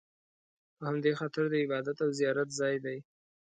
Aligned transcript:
په 0.77 0.81
همدې 0.89 1.11
خاطر 1.19 1.43
د 1.49 1.53
عبادت 1.63 1.97
او 2.05 2.09
زیارت 2.19 2.49
ځای 2.59 2.75
دی. 2.85 2.97